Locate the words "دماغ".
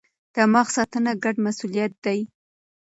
0.35-0.67